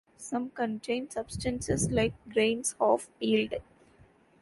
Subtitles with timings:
[0.17, 3.53] Some contain substances like grains half peeled.